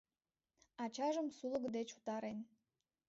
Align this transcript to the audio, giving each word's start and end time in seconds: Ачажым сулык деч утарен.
Ачажым 0.83 1.27
сулык 1.37 1.65
деч 1.75 1.89
утарен. 1.97 2.37